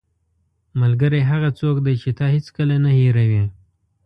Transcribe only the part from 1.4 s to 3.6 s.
څوک دی چې تا هیڅکله نه هېروي.